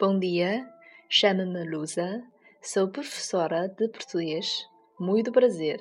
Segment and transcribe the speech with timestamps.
[0.00, 0.64] Bom dia,
[1.10, 2.22] chamo-me Lusa,
[2.62, 4.46] sou professora de português.
[4.96, 5.80] Muito prazer.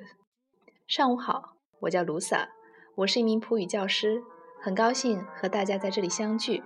[0.87, 2.49] 上午好，我叫卢萨，
[2.95, 4.23] 我是一名普语教师，
[4.59, 6.63] 很高兴和大家在这里相聚。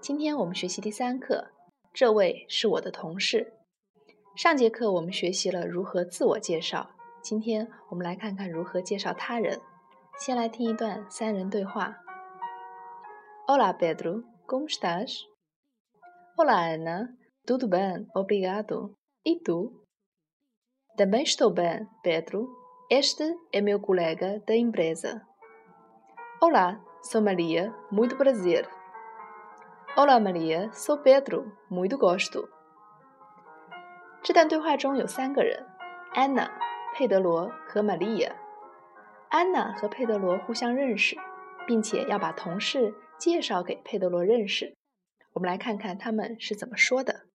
[0.00, 1.50] 今天我们学习第三课，
[1.92, 3.52] 这位是我的同事。
[4.34, 6.88] 上节课我们学习了如何自我介绍，
[7.20, 9.60] 今天我们来看看如何介绍他人。
[10.18, 11.94] 先来听一段三人对话。
[13.46, 15.12] Olá Pedro, como estás?
[16.37, 17.09] Olá Ana,
[17.45, 18.95] tudo bem, obrigado.
[19.25, 19.85] E tu?
[20.97, 22.47] Também estou bem, Pedro.
[22.89, 25.21] Este é meu colega da empresa.
[26.41, 28.67] Olá, sou Maria, muito prazer.
[29.95, 32.49] Olá Maria, sou Pedro, muito gosto.
[34.21, 35.65] 这段对话中有三个人：
[36.13, 36.49] 安娜、
[36.93, 38.35] 佩德罗和玛利亚。
[39.29, 41.15] 安娜和佩德罗互相认识，
[41.67, 42.93] 并且要把同事。
[43.19, 44.75] 介绍给佩德罗认识，
[45.38, 47.26] 我们来看看他们是怎么说的。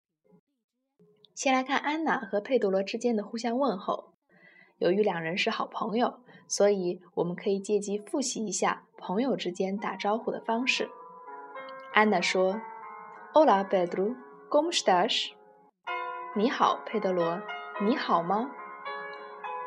[1.33, 4.15] 先来看安娜和佩德罗之间的互相问候。
[4.77, 10.89] 由于两人是好朋友，所以我们可以借机复习一下朋友之间打招呼的方式。
[11.93, 12.59] 安娜说
[13.31, 14.17] ：“Hola Pedro,
[14.49, 15.31] ¿cómo estás？”
[16.35, 17.41] 你好，佩德罗，
[17.85, 18.51] 你好吗？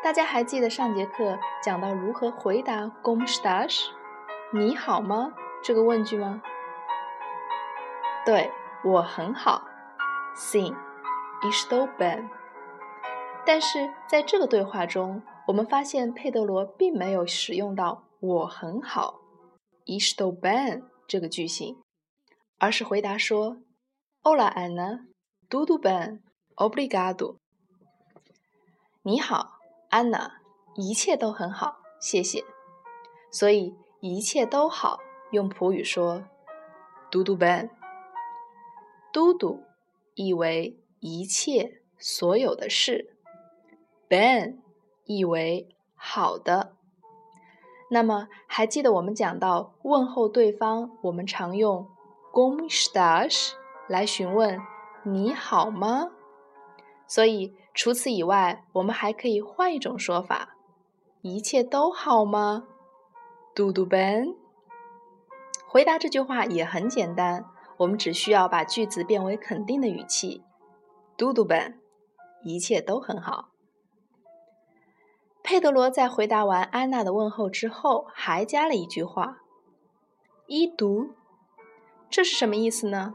[0.05, 3.79] 大家还记得上节课讲到如何回答 “¿cómo estás？”
[4.53, 5.33] 你好吗？
[5.63, 6.43] 这个问句吗？
[8.27, 8.51] 对
[8.83, 9.65] 我很好
[10.35, 10.75] ，Sim,
[11.43, 12.29] estou bem。
[13.47, 19.21] 但是在这个对话中，我们发现佩德罗并没有使用到“我很好
[19.87, 21.81] ”，estou bem 这个句型，
[22.59, 23.59] 而是回答说
[24.25, 25.07] ：“Hola Ana,
[25.49, 26.23] tudo bem,
[26.57, 27.37] obrigado。”
[29.05, 29.61] 你好，
[29.91, 30.41] 安娜，
[30.75, 32.45] 一切都很好，谢谢。
[33.31, 34.99] 所以一切都好。
[35.31, 36.25] 用普语说
[37.09, 37.71] 嘟嘟 ben”，
[39.17, 39.63] 嘟嘟
[40.15, 43.17] 意为一切、所有的事
[44.11, 44.59] ，“ben”
[45.07, 46.75] 意为好的。
[47.91, 51.89] 那么，还记得我们讲到问候对方，我们常用
[52.31, 53.53] “gom stash”
[53.89, 54.61] 来询问
[55.05, 56.11] “你好吗”。
[57.09, 60.59] 所以，除此以外，我们还可以换一种说法
[61.23, 62.65] ：“一切都好吗？”
[63.57, 64.35] 嘟嘟 ben。
[65.67, 67.47] 回答这句话也很简单，
[67.79, 70.43] 我们只需要把句子变为肯定的语气。
[71.17, 71.81] 嘟嘟本，
[72.43, 73.49] 一切都很好。
[75.43, 79.39] 佩德罗在回答完安娜的问候之后，还加了一句话
[80.47, 81.11] ：“一读。”
[82.11, 83.15] 这是什么意思呢？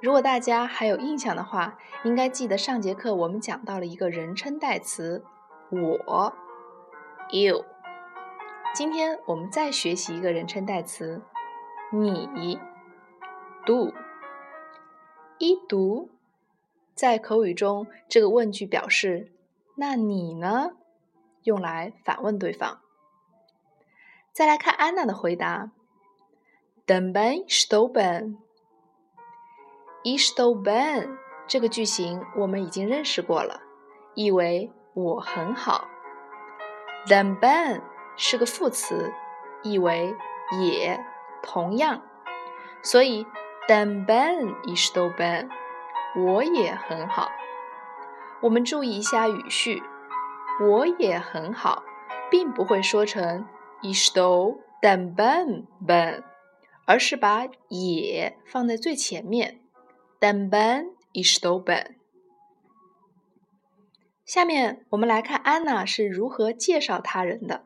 [0.00, 5.24] 如果大家还有印象的话，应该记得上节课我们讲到了一个人称代词
[5.70, 6.34] “我
[7.30, 7.64] ”，you。
[8.74, 11.22] 今天我们再学习一个人称代词。
[11.92, 12.58] 你
[13.64, 13.92] do
[15.38, 16.10] 一读，
[16.94, 19.32] 在口语中，这个问句表示
[19.76, 20.72] “那你呢”，
[21.44, 22.80] 用来反问对方。
[24.32, 25.70] 再来看安娜的回答
[26.86, 28.36] ：“Também estou bem。
[30.04, 31.16] ”“Estou bem”
[31.46, 33.62] 这个句型我们已经认识过了，
[34.14, 35.88] 意为我很好。
[37.06, 37.82] them ben
[38.16, 39.12] 是个副词，
[39.62, 40.14] 意为
[40.60, 41.04] 也。
[41.42, 42.00] 同样，
[42.82, 43.26] 所以
[43.66, 45.48] “também estou bem”，
[46.16, 47.30] 我也很好。
[48.42, 49.82] 我们注意一下语序，
[50.60, 51.82] 我也很好，
[52.30, 53.46] 并不会说成
[53.82, 56.22] “estou também bem”，
[56.86, 59.60] 而是把“也”放在最前面
[60.20, 61.96] ，“também estou bem”。
[64.24, 67.64] 下面我们来看安娜是如何介绍他人的。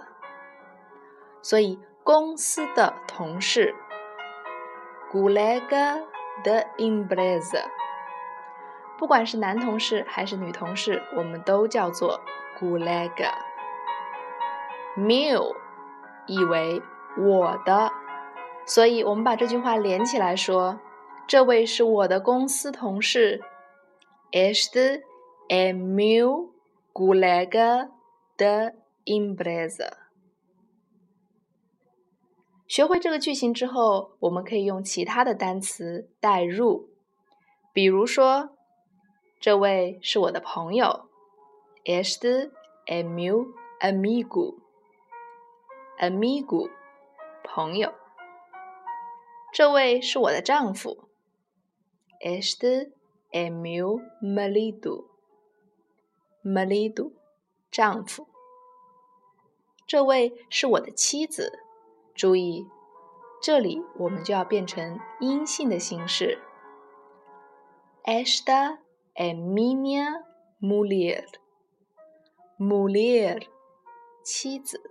[1.40, 3.76] 所以公司的同事。
[5.12, 6.00] Colega
[6.42, 7.64] de empresa，
[8.98, 12.18] 不管是男同事还是女同事，我们都叫做
[12.58, 13.34] colega。
[14.96, 15.54] Meu，
[16.26, 16.80] 意为
[17.18, 17.92] 我的，
[18.64, 20.80] 所以我们把这句话连起来说：
[21.26, 23.42] 这位是我的公司同事。
[24.30, 25.02] Este
[25.46, 26.52] é meu
[26.94, 27.90] colega
[28.38, 28.72] de
[29.04, 30.01] empresa。
[32.72, 36.88] 学会这个句型之后，我们可以用其他的单词代入，
[37.74, 38.56] 比如说，
[39.38, 41.10] 这位是我的朋友
[41.84, 42.50] ，Este
[42.86, 46.70] é meu amigo，amigo，
[47.44, 47.92] 朋友。
[49.52, 51.10] 这位是我的丈夫
[52.22, 52.92] ，Este
[53.32, 57.12] é meu marido，marido，
[57.70, 58.26] 丈夫。
[59.86, 61.58] 这位是我的妻子。
[62.14, 62.66] 注意，
[63.42, 66.38] 这里我们就要变成阴性的形式。
[68.04, 68.78] Esta
[69.14, 70.24] é minha
[70.60, 73.46] mulier，mulier，
[74.22, 74.90] 妻子。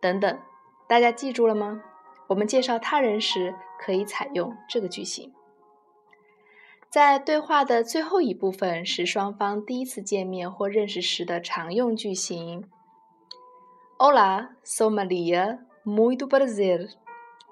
[0.00, 0.38] 等等，
[0.86, 1.82] 大家记住了吗？
[2.28, 5.32] 我们介绍他人时可以采用这个句型。
[6.90, 12.70] 在对话的最后一部分是双方第一次见面或认识时的常用句型。
[13.98, 15.58] Olá，sou Maria。
[15.86, 16.88] Muito prazer，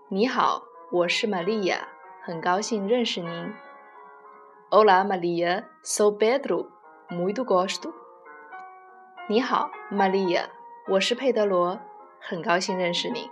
[0.09, 1.87] 你好，我是玛利亚，
[2.23, 3.53] 很高兴认识您。
[4.71, 7.93] Olá Maria，sou Pedro，muito gosto。
[9.29, 10.49] 你好，玛利亚，
[10.89, 11.79] 我是佩德罗，
[12.21, 13.29] 很高兴认识您。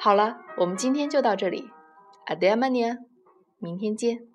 [0.00, 1.70] 好了，我们今天就到这里
[2.24, 3.00] ，Adelia，
[3.58, 4.31] 明天见。